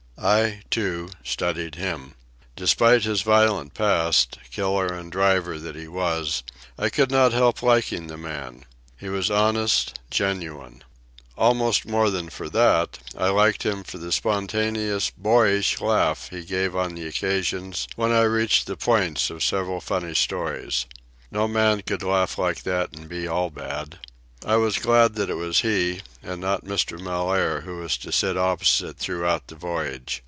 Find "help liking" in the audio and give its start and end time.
7.33-8.05